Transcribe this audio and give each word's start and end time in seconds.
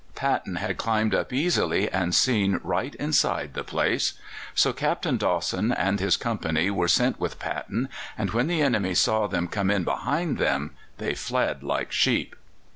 Paton 0.15 0.55
had 0.55 0.77
climbed 0.77 1.13
up 1.13 1.31
easily 1.31 1.87
and 1.91 2.15
seen 2.15 2.59
right 2.63 2.95
inside 2.95 3.53
the 3.53 3.63
place. 3.63 4.13
So 4.55 4.73
Captain 4.73 5.15
Dawson 5.15 5.71
and 5.71 5.99
his 5.99 6.17
company 6.17 6.71
were 6.71 6.87
sent 6.87 7.19
with 7.19 7.37
Paton, 7.37 7.87
and 8.17 8.31
when 8.31 8.47
the 8.47 8.63
enemy 8.63 8.95
saw 8.95 9.27
them 9.27 9.47
come 9.47 9.69
in 9.69 9.83
behind 9.83 10.39
them 10.39 10.71
they 10.97 11.13
fled 11.13 11.61
like 11.61 11.91
sheep. 11.91 12.35